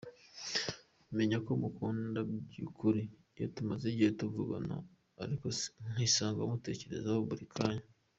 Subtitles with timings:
[1.15, 3.01] Menya ko mukunda by’ukuri
[3.35, 4.75] iyo tumaze igihe tuvugana
[5.23, 5.45] ariko
[5.91, 7.85] nkisanga mutekerezaho buri kanya”.